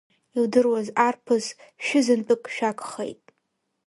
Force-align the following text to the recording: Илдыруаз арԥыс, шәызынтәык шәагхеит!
Илдыруаз 0.37 0.87
арԥыс, 1.07 1.45
шәызынтәык 1.85 2.43
шәагхеит! 2.55 3.21